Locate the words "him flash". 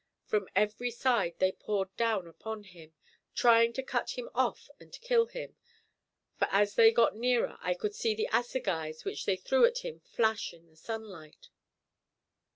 9.85-10.55